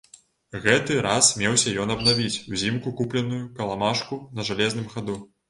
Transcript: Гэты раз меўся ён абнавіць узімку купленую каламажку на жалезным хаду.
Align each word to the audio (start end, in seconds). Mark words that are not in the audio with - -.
Гэты 0.61 0.95
раз 1.05 1.29
меўся 1.41 1.73
ён 1.83 1.93
абнавіць 1.97 2.41
узімку 2.57 2.95
купленую 3.03 3.43
каламажку 3.61 4.21
на 4.41 4.49
жалезным 4.51 4.91
хаду. 4.97 5.21